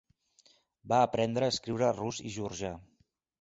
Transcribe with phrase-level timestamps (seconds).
[0.93, 2.73] Va aprendre a escriure rus i georgià.